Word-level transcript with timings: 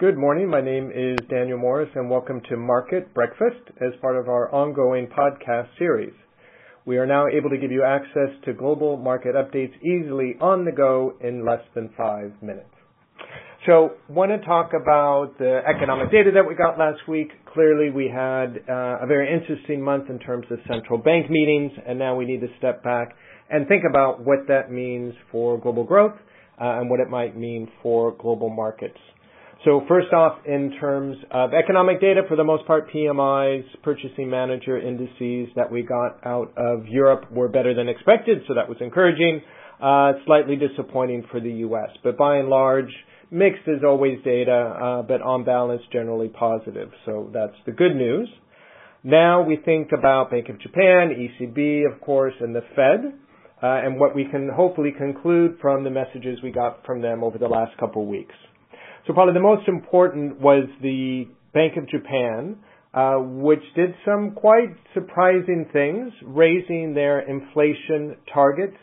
Good 0.00 0.18
morning. 0.18 0.50
My 0.50 0.60
name 0.60 0.90
is 0.92 1.16
Daniel 1.30 1.58
Morris, 1.58 1.88
and 1.94 2.10
welcome 2.10 2.40
to 2.48 2.56
Market 2.56 3.14
Breakfast 3.14 3.62
as 3.80 3.92
part 4.00 4.16
of 4.16 4.28
our 4.28 4.52
ongoing 4.52 5.06
podcast 5.06 5.68
series. 5.78 6.12
We 6.84 6.98
are 6.98 7.06
now 7.06 7.26
able 7.28 7.48
to 7.50 7.56
give 7.56 7.70
you 7.70 7.84
access 7.84 8.34
to 8.44 8.54
global 8.54 8.96
market 8.96 9.36
updates 9.36 9.72
easily 9.84 10.34
on 10.40 10.64
the 10.64 10.72
go 10.72 11.14
in 11.20 11.46
less 11.46 11.60
than 11.76 11.90
five 11.96 12.32
minutes. 12.42 12.74
So, 13.66 13.92
want 14.08 14.32
to 14.32 14.44
talk 14.44 14.72
about 14.74 15.38
the 15.38 15.60
economic 15.72 16.10
data 16.10 16.32
that 16.34 16.42
we 16.46 16.56
got 16.56 16.80
last 16.80 17.06
week. 17.06 17.28
Clearly, 17.54 17.90
we 17.90 18.10
had 18.12 18.64
uh, 18.68 19.04
a 19.04 19.06
very 19.06 19.32
interesting 19.32 19.80
month 19.80 20.10
in 20.10 20.18
terms 20.18 20.46
of 20.50 20.58
central 20.68 20.98
bank 20.98 21.30
meetings, 21.30 21.70
and 21.86 22.00
now 22.00 22.16
we 22.16 22.24
need 22.24 22.40
to 22.40 22.48
step 22.58 22.82
back 22.82 23.14
and 23.48 23.68
think 23.68 23.84
about 23.88 24.24
what 24.24 24.48
that 24.48 24.72
means 24.72 25.14
for 25.30 25.56
global 25.60 25.84
growth 25.84 26.18
uh, 26.60 26.80
and 26.80 26.90
what 26.90 27.00
it 27.00 27.08
might 27.10 27.36
mean 27.36 27.68
for 27.82 28.12
global 28.18 28.48
markets. 28.50 28.98
So 29.64 29.82
first 29.88 30.12
off, 30.12 30.38
in 30.46 30.76
terms 30.78 31.16
of 31.30 31.50
economic 31.52 32.00
data, 32.00 32.22
for 32.28 32.36
the 32.36 32.44
most 32.44 32.66
part, 32.66 32.90
PMIs, 32.92 33.64
purchasing 33.82 34.30
manager 34.30 34.78
indices 34.78 35.48
that 35.56 35.70
we 35.72 35.82
got 35.82 36.24
out 36.24 36.52
of 36.56 36.86
Europe 36.86 37.30
were 37.32 37.48
better 37.48 37.74
than 37.74 37.88
expected, 37.88 38.42
so 38.46 38.54
that 38.54 38.68
was 38.68 38.78
encouraging. 38.80 39.42
Uh, 39.82 40.12
slightly 40.24 40.56
disappointing 40.56 41.24
for 41.30 41.40
the 41.40 41.50
U.S., 41.50 41.90
but 42.02 42.16
by 42.16 42.36
and 42.36 42.48
large, 42.48 42.90
mixed 43.30 43.66
is 43.66 43.82
always 43.84 44.18
data, 44.24 44.52
uh, 44.52 45.02
but 45.02 45.20
on 45.20 45.44
balance, 45.44 45.82
generally 45.92 46.28
positive. 46.28 46.90
So 47.04 47.30
that's 47.34 47.56
the 47.66 47.72
good 47.72 47.94
news. 47.94 48.28
Now 49.04 49.42
we 49.42 49.56
think 49.56 49.90
about 49.96 50.30
Bank 50.30 50.48
of 50.48 50.60
Japan, 50.60 51.10
ECB, 51.40 51.92
of 51.92 52.00
course, 52.00 52.34
and 52.40 52.54
the 52.54 52.62
Fed, 52.74 53.12
uh, 53.62 53.66
and 53.84 53.98
what 53.98 54.14
we 54.14 54.24
can 54.24 54.48
hopefully 54.48 54.92
conclude 54.96 55.58
from 55.60 55.84
the 55.84 55.90
messages 55.90 56.38
we 56.42 56.50
got 56.50 56.84
from 56.84 57.00
them 57.00 57.24
over 57.24 57.38
the 57.38 57.48
last 57.48 57.76
couple 57.78 58.02
of 58.02 58.08
weeks. 58.08 58.34
So 59.06 59.12
probably 59.12 59.34
the 59.34 59.40
most 59.40 59.68
important 59.68 60.40
was 60.40 60.64
the 60.82 61.28
Bank 61.54 61.76
of 61.76 61.88
Japan, 61.88 62.56
uh, 62.92 63.14
which 63.18 63.62
did 63.74 63.94
some 64.04 64.32
quite 64.32 64.76
surprising 64.94 65.66
things, 65.72 66.12
raising 66.24 66.92
their 66.94 67.20
inflation 67.20 68.16
target, 68.32 68.74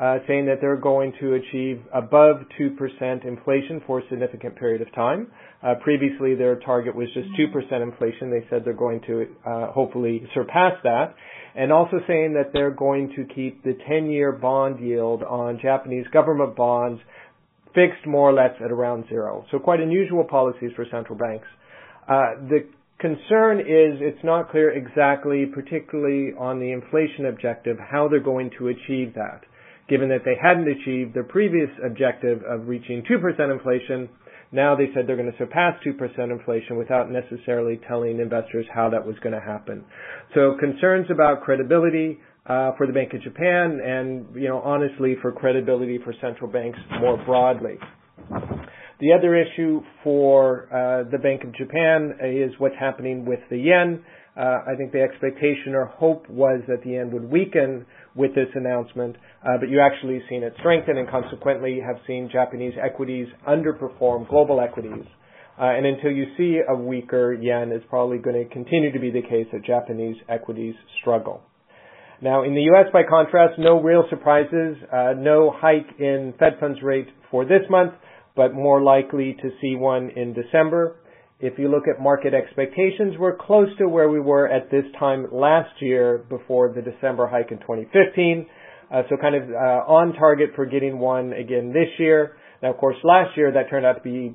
uh, 0.00 0.18
saying 0.26 0.46
that 0.46 0.60
they're 0.62 0.76
going 0.76 1.12
to 1.20 1.34
achieve 1.34 1.82
above 1.92 2.36
2% 2.58 3.26
inflation 3.26 3.82
for 3.86 3.98
a 4.00 4.08
significant 4.08 4.56
period 4.56 4.80
of 4.80 4.92
time. 4.94 5.30
Uh, 5.62 5.74
previously, 5.82 6.34
their 6.34 6.58
target 6.60 6.94
was 6.94 7.08
just 7.12 7.28
2% 7.38 7.82
inflation. 7.82 8.30
They 8.30 8.46
said 8.48 8.62
they're 8.64 8.72
going 8.72 9.02
to 9.06 9.26
uh, 9.46 9.72
hopefully 9.72 10.22
surpass 10.32 10.72
that. 10.84 11.14
And 11.54 11.70
also 11.70 11.98
saying 12.06 12.32
that 12.34 12.52
they're 12.54 12.70
going 12.70 13.12
to 13.16 13.34
keep 13.34 13.62
the 13.62 13.76
10-year 13.90 14.32
bond 14.32 14.80
yield 14.80 15.22
on 15.22 15.58
Japanese 15.60 16.06
government 16.12 16.56
bonds 16.56 17.00
fixed 17.74 18.06
more 18.06 18.30
or 18.30 18.32
less 18.32 18.52
at 18.64 18.70
around 18.70 19.04
zero. 19.08 19.44
So 19.50 19.58
quite 19.58 19.80
unusual 19.80 20.24
policies 20.24 20.70
for 20.74 20.86
central 20.90 21.18
banks. 21.18 21.46
Uh, 22.08 22.40
the 22.48 22.66
concern 22.98 23.60
is 23.60 24.00
it's 24.00 24.24
not 24.24 24.50
clear 24.50 24.70
exactly, 24.70 25.44
particularly 25.46 26.32
on 26.38 26.58
the 26.58 26.72
inflation 26.72 27.26
objective, 27.26 27.76
how 27.78 28.08
they're 28.08 28.20
going 28.20 28.50
to 28.58 28.68
achieve 28.68 29.14
that. 29.14 29.42
Given 29.90 30.08
that 30.10 30.24
they 30.24 30.36
hadn't 30.40 30.68
achieved 30.68 31.14
their 31.14 31.24
previous 31.24 31.68
objective 31.84 32.42
of 32.48 32.68
reaching 32.68 33.02
2% 33.02 33.52
inflation, 33.52 34.08
now 34.52 34.76
they 34.76 34.86
said 34.94 35.06
they're 35.06 35.16
going 35.16 35.30
to 35.30 35.38
surpass 35.38 35.74
2% 35.84 36.30
inflation 36.30 36.78
without 36.78 37.10
necessarily 37.10 37.80
telling 37.88 38.20
investors 38.20 38.64
how 38.72 38.88
that 38.90 39.04
was 39.04 39.16
going 39.22 39.34
to 39.34 39.40
happen. 39.40 39.84
So 40.34 40.56
concerns 40.58 41.08
about 41.10 41.42
credibility, 41.42 42.20
uh, 42.46 42.72
for 42.76 42.86
the 42.86 42.92
Bank 42.92 43.12
of 43.14 43.22
Japan 43.22 43.80
and, 43.84 44.34
you 44.34 44.48
know, 44.48 44.60
honestly 44.60 45.14
for 45.20 45.30
credibility 45.30 45.98
for 46.02 46.14
central 46.20 46.50
banks 46.50 46.78
more 47.00 47.22
broadly. 47.24 47.74
The 49.00 49.12
other 49.16 49.34
issue 49.34 49.82
for 50.02 50.66
uh, 50.72 51.10
the 51.10 51.18
Bank 51.18 51.44
of 51.44 51.54
Japan 51.54 52.18
is 52.22 52.52
what's 52.58 52.74
happening 52.78 53.24
with 53.24 53.40
the 53.50 53.58
yen. 53.58 54.04
Uh, 54.36 54.62
I 54.66 54.76
think 54.76 54.92
the 54.92 55.02
expectation 55.02 55.74
or 55.74 55.86
hope 55.86 56.28
was 56.28 56.62
that 56.68 56.82
the 56.84 56.90
yen 56.90 57.10
would 57.12 57.30
weaken 57.30 57.84
with 58.14 58.34
this 58.34 58.48
announcement, 58.54 59.16
uh, 59.44 59.58
but 59.58 59.68
you 59.68 59.80
actually 59.80 60.22
seen 60.28 60.42
it 60.42 60.54
strengthen 60.60 60.98
and 60.98 61.08
consequently 61.08 61.80
have 61.84 61.96
seen 62.06 62.28
Japanese 62.32 62.74
equities 62.82 63.26
underperform 63.48 64.28
global 64.28 64.60
equities. 64.60 65.04
Uh, 65.60 65.64
and 65.64 65.84
until 65.84 66.10
you 66.10 66.26
see 66.38 66.60
a 66.66 66.74
weaker 66.74 67.34
yen, 67.34 67.70
it's 67.70 67.84
probably 67.90 68.18
going 68.18 68.36
to 68.36 68.48
continue 68.50 68.92
to 68.92 68.98
be 68.98 69.10
the 69.10 69.20
case 69.20 69.46
that 69.52 69.64
Japanese 69.64 70.16
equities 70.28 70.74
struggle. 71.00 71.42
Now, 72.22 72.44
in 72.44 72.54
the 72.54 72.62
U.S., 72.62 72.86
by 72.92 73.02
contrast, 73.08 73.58
no 73.58 73.80
real 73.80 74.04
surprises, 74.10 74.76
uh, 74.92 75.14
no 75.16 75.52
hike 75.54 75.98
in 75.98 76.34
Fed 76.38 76.58
funds 76.60 76.78
rate 76.82 77.08
for 77.30 77.44
this 77.44 77.62
month, 77.68 77.92
but 78.36 78.54
more 78.54 78.82
likely 78.82 79.36
to 79.42 79.50
see 79.60 79.74
one 79.76 80.10
in 80.16 80.34
December. 80.34 80.96
If 81.40 81.58
you 81.58 81.70
look 81.70 81.84
at 81.88 82.02
market 82.02 82.34
expectations, 82.34 83.14
we're 83.18 83.36
close 83.36 83.68
to 83.78 83.88
where 83.88 84.10
we 84.10 84.20
were 84.20 84.46
at 84.46 84.70
this 84.70 84.84
time 84.98 85.26
last 85.32 85.70
year 85.80 86.18
before 86.28 86.70
the 86.70 86.82
December 86.82 87.26
hike 87.26 87.50
in 87.50 87.58
2015. 87.58 88.46
Uh, 88.92 89.02
so 89.08 89.16
kind 89.16 89.34
of 89.34 89.48
uh, 89.48 89.54
on 89.90 90.12
target 90.12 90.50
for 90.54 90.66
getting 90.66 90.98
one 90.98 91.32
again 91.32 91.72
this 91.72 91.88
year. 91.98 92.36
Now, 92.62 92.70
of 92.70 92.76
course, 92.76 92.96
last 93.04 93.38
year 93.38 93.52
that 93.52 93.70
turned 93.70 93.86
out 93.86 93.94
to 93.94 94.02
be 94.02 94.34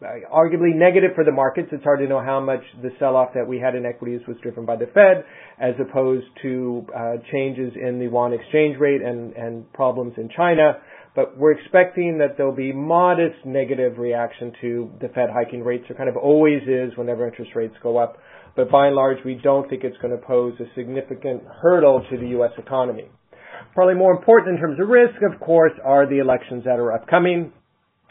uh, 0.00 0.06
arguably 0.32 0.74
negative 0.74 1.10
for 1.14 1.24
the 1.24 1.32
markets. 1.32 1.68
It's 1.72 1.84
hard 1.84 2.00
to 2.00 2.06
know 2.06 2.22
how 2.22 2.40
much 2.40 2.62
the 2.82 2.90
sell-off 2.98 3.30
that 3.34 3.46
we 3.46 3.58
had 3.58 3.74
in 3.74 3.84
equities 3.84 4.20
was 4.26 4.38
driven 4.42 4.64
by 4.64 4.76
the 4.76 4.86
Fed 4.94 5.24
as 5.60 5.74
opposed 5.78 6.26
to 6.40 6.86
uh, 6.96 7.12
changes 7.32 7.74
in 7.74 7.98
the 7.98 8.04
yuan 8.06 8.32
exchange 8.32 8.78
rate 8.78 9.02
and, 9.02 9.34
and 9.34 9.70
problems 9.74 10.14
in 10.16 10.30
China. 10.34 10.78
But 11.16 11.38
we're 11.38 11.52
expecting 11.52 12.18
that 12.18 12.36
there'll 12.36 12.54
be 12.54 12.72
modest 12.72 13.44
negative 13.46 13.96
reaction 13.96 14.52
to 14.60 14.90
the 15.00 15.08
Fed 15.08 15.30
hiking 15.32 15.64
rates. 15.64 15.86
There 15.88 15.96
kind 15.96 16.10
of 16.10 16.16
always 16.16 16.62
is 16.68 16.96
whenever 16.96 17.26
interest 17.26 17.52
rates 17.54 17.74
go 17.82 17.96
up. 17.96 18.18
But 18.54 18.70
by 18.70 18.88
and 18.88 18.96
large, 18.96 19.16
we 19.24 19.34
don't 19.34 19.68
think 19.68 19.82
it's 19.82 19.96
going 19.96 20.12
to 20.12 20.24
pose 20.24 20.52
a 20.60 20.64
significant 20.74 21.42
hurdle 21.62 22.04
to 22.10 22.18
the 22.18 22.28
U.S. 22.28 22.52
economy. 22.58 23.06
Probably 23.74 23.94
more 23.94 24.14
important 24.14 24.56
in 24.56 24.60
terms 24.60 24.78
of 24.78 24.88
risk, 24.88 25.16
of 25.22 25.40
course, 25.40 25.72
are 25.82 26.06
the 26.08 26.18
elections 26.18 26.64
that 26.64 26.78
are 26.78 26.92
upcoming. 26.92 27.52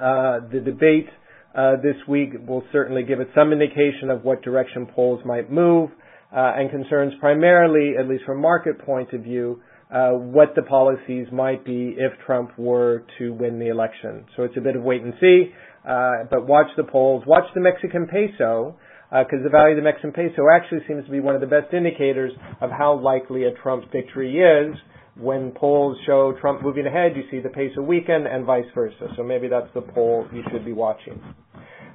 Uh, 0.00 0.40
the 0.50 0.60
debate 0.64 1.08
uh, 1.54 1.76
this 1.82 1.96
week 2.08 2.30
will 2.46 2.64
certainly 2.72 3.02
give 3.02 3.20
us 3.20 3.26
some 3.34 3.52
indication 3.52 4.10
of 4.10 4.24
what 4.24 4.42
direction 4.42 4.86
polls 4.94 5.20
might 5.24 5.50
move, 5.50 5.90
uh, 6.34 6.52
and 6.56 6.70
concerns 6.70 7.12
primarily, 7.20 7.94
at 7.98 8.08
least 8.08 8.24
from 8.24 8.40
market 8.40 8.78
point 8.84 9.12
of 9.12 9.22
view, 9.22 9.60
uh, 9.92 10.10
what 10.10 10.54
the 10.56 10.62
policies 10.62 11.26
might 11.32 11.64
be 11.64 11.94
if 11.96 12.12
Trump 12.26 12.58
were 12.58 13.04
to 13.18 13.32
win 13.32 13.58
the 13.58 13.68
election. 13.68 14.24
So 14.36 14.42
it's 14.42 14.56
a 14.56 14.60
bit 14.60 14.76
of 14.76 14.82
wait 14.82 15.02
and 15.02 15.14
see, 15.20 15.52
uh, 15.88 16.24
but 16.30 16.46
watch 16.46 16.66
the 16.76 16.84
polls, 16.84 17.22
watch 17.26 17.44
the 17.54 17.60
Mexican 17.60 18.06
peso, 18.06 18.76
because 19.10 19.40
uh, 19.40 19.44
the 19.44 19.50
value 19.50 19.76
of 19.76 19.76
the 19.76 19.82
Mexican 19.82 20.12
peso 20.12 20.42
actually 20.52 20.80
seems 20.88 21.04
to 21.04 21.10
be 21.10 21.20
one 21.20 21.36
of 21.36 21.40
the 21.40 21.46
best 21.46 21.72
indicators 21.72 22.32
of 22.60 22.70
how 22.70 22.98
likely 22.98 23.44
a 23.44 23.52
Trump 23.62 23.84
victory 23.92 24.38
is. 24.38 24.74
When 25.16 25.52
polls 25.52 25.96
show 26.04 26.34
Trump 26.40 26.62
moving 26.62 26.86
ahead, 26.86 27.12
you 27.16 27.22
see 27.30 27.40
the 27.40 27.48
peso 27.48 27.80
weaken 27.80 28.26
and 28.26 28.44
vice 28.44 28.66
versa. 28.74 29.14
So 29.16 29.22
maybe 29.22 29.48
that's 29.48 29.72
the 29.72 29.80
poll 29.80 30.26
you 30.32 30.42
should 30.50 30.64
be 30.64 30.72
watching. 30.72 31.22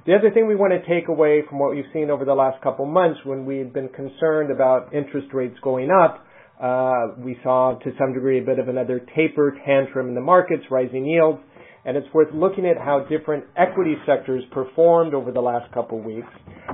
The 0.06 0.14
other 0.14 0.32
thing 0.32 0.48
we 0.48 0.56
want 0.56 0.72
to 0.72 0.80
take 0.88 1.06
away 1.08 1.42
from 1.48 1.60
what 1.60 1.70
we've 1.76 1.84
seen 1.92 2.10
over 2.10 2.24
the 2.24 2.34
last 2.34 2.60
couple 2.62 2.86
months 2.86 3.20
when 3.24 3.44
we 3.44 3.58
had 3.58 3.72
been 3.72 3.88
concerned 3.90 4.50
about 4.50 4.92
interest 4.92 5.28
rates 5.32 5.54
going 5.62 5.90
up, 5.90 6.26
uh, 6.62 7.14
we 7.18 7.36
saw 7.42 7.76
to 7.82 7.90
some 7.98 8.14
degree 8.14 8.38
a 8.38 8.42
bit 8.42 8.60
of 8.60 8.68
another 8.68 9.04
taper 9.16 9.56
tantrum 9.66 10.08
in 10.08 10.14
the 10.14 10.20
markets, 10.20 10.62
rising 10.70 11.04
yields, 11.04 11.40
and 11.84 11.96
it's 11.96 12.06
worth 12.14 12.32
looking 12.32 12.64
at 12.64 12.76
how 12.76 13.04
different 13.10 13.44
equity 13.56 13.96
sectors 14.06 14.44
performed 14.52 15.12
over 15.12 15.32
the 15.32 15.40
last 15.40 15.72
couple 15.74 15.98
of 15.98 16.04
weeks. 16.04 16.28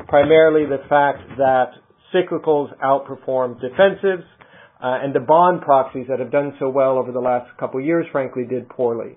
Primarily 0.07 0.67
the 0.67 0.85
fact 0.89 1.23
that 1.39 1.71
cyclicals 2.15 2.69
outperformed 2.85 3.63
defensives, 3.63 4.25
uh, 4.81 5.03
and 5.03 5.15
the 5.15 5.21
bond 5.21 5.63
proxies 5.63 6.07
that 6.09 6.21
have 6.21 6.31
done 6.31 6.53
so 6.59 6.69
well 6.69 6.99
over 6.99 7.11
the 7.11 7.19
last 7.19 7.51
couple 7.59 7.81
of 7.81 7.87
years, 7.87 8.07
frankly, 8.13 8.45
did 8.49 8.69
poorly. 8.69 9.17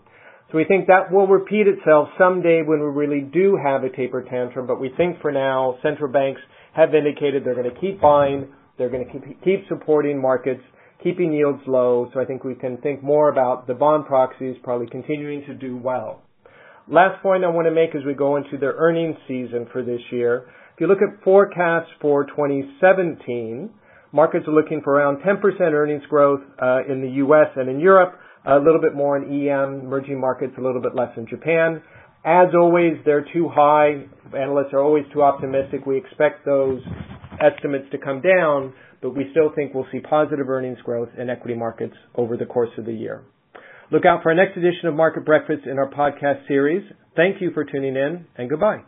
So 0.52 0.58
we 0.58 0.66
think 0.66 0.88
that 0.88 1.12
will 1.12 1.28
repeat 1.28 1.68
itself 1.68 2.09
someday 2.18 2.62
when 2.66 2.80
we 2.80 2.88
really 2.88 3.22
do 3.22 3.59
have 3.64 3.84
a 3.84 3.90
taper 3.90 4.23
tantrum, 4.23 4.68
but 4.68 4.82
we 4.82 4.90
think 4.97 5.22
for 5.22 5.32
now 5.32 5.78
central 5.84 6.12
banks 6.12 6.41
have 6.73 6.96
indicated 6.96 7.44
they're 7.46 7.56
going 7.56 7.73
to 7.73 7.79
keep 7.79 8.02
buying, 8.02 8.47
they're 8.82 8.90
going 8.90 9.06
to 9.06 9.12
keep, 9.12 9.44
keep 9.44 9.68
supporting 9.70 10.20
markets, 10.20 10.62
keeping 11.04 11.32
yields 11.32 11.62
low. 11.68 12.10
So 12.14 12.20
I 12.20 12.26
think 12.26 12.44
we 12.44 12.56
can 12.56 12.78
think 12.78 13.04
more 13.04 13.30
about 13.30 13.68
the 13.68 13.76
bond 13.76 14.08
proxies 14.08 14.56
probably 14.64 14.88
continuing 14.88 15.46
to 15.46 15.54
do 15.54 15.78
well. 15.78 16.24
Last 16.88 17.22
point 17.22 17.44
I 17.44 17.48
want 17.50 17.68
to 17.68 17.72
make 17.72 17.94
as 17.96 18.04
we 18.04 18.16
go 18.16 18.38
into 18.38 18.58
the 18.58 18.74
earnings 18.76 19.16
season 19.28 19.68
for 19.72 19.84
this 19.84 20.02
year. 20.12 20.48
If 20.74 20.82
you 20.82 20.88
look 20.88 20.98
at 20.98 21.24
forecasts 21.24 21.92
for 22.02 22.26
2017, 22.26 23.70
markets 24.12 24.48
are 24.48 24.54
looking 24.54 24.82
for 24.84 24.96
around 24.96 25.18
10% 25.22 25.62
earnings 25.62 26.04
growth 26.10 26.42
uh, 26.60 26.80
in 26.90 27.02
the 27.02 27.10
U.S. 27.18 27.48
and 27.56 27.70
in 27.70 27.80
Europe 27.80 28.16
a 28.46 28.56
little 28.56 28.82
bit 28.82 28.96
more 28.96 29.18
in 29.18 29.24
EM, 29.26 29.82
emerging 29.82 30.20
markets, 30.20 30.54
a 30.58 30.62
little 30.62 30.82
bit 30.82 30.96
less 30.96 31.12
in 31.18 31.28
Japan. 31.28 31.82
As 32.26 32.48
always, 32.56 32.94
they're 33.06 33.26
too 33.34 33.50
high. 33.50 34.06
Analysts 34.36 34.74
are 34.74 34.80
always 34.80 35.04
too 35.14 35.22
optimistic. 35.22 35.86
We 35.86 35.98
expect 35.98 36.46
those 36.46 36.82
estimates 37.41 37.85
to 37.91 37.97
come 37.97 38.22
down, 38.22 38.73
but 39.02 39.16
we 39.16 39.26
still 39.32 39.52
think 39.55 39.73
we'll 39.73 39.88
see 39.91 39.99
positive 39.99 40.49
earnings 40.49 40.78
growth 40.84 41.09
in 41.17 41.29
equity 41.29 41.55
markets 41.55 41.96
over 42.16 42.38
the 42.38 42.46
course 42.46 42.70
of 42.78 42.85
the 42.85 42.93
year. 42.93 43.23
Look 43.91 44.05
out 44.05 44.23
for 44.23 44.29
our 44.29 44.35
next 44.35 44.58
edition 44.58 44.88
of 44.88 44.93
Market 44.93 45.26
Breakfast 45.26 45.66
in 45.66 45.78
our 45.78 45.90
podcast 45.90 46.47
series. 46.47 46.84
Thank 47.16 47.41
you 47.41 47.52
for 47.52 47.66
tuning 47.66 47.96
in, 47.97 48.26
and 48.38 48.49
goodbye. 48.49 48.84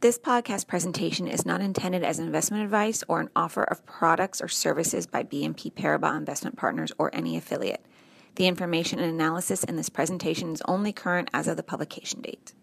This 0.00 0.18
podcast 0.18 0.66
presentation 0.66 1.28
is 1.28 1.44
not 1.44 1.60
intended 1.60 2.02
as 2.02 2.18
investment 2.18 2.64
advice 2.64 3.04
or 3.06 3.20
an 3.20 3.28
offer 3.36 3.62
of 3.62 3.84
products 3.84 4.40
or 4.40 4.48
services 4.48 5.06
by 5.06 5.24
BNP 5.24 5.74
Paribas 5.74 6.16
Investment 6.16 6.56
Partners 6.56 6.90
or 6.96 7.14
any 7.14 7.36
affiliate. 7.36 7.84
The 8.36 8.46
information 8.46 8.98
and 8.98 9.12
analysis 9.12 9.62
in 9.62 9.76
this 9.76 9.90
presentation 9.90 10.52
is 10.52 10.62
only 10.66 10.94
current 10.94 11.28
as 11.34 11.46
of 11.48 11.58
the 11.58 11.62
publication 11.62 12.22
date. 12.22 12.54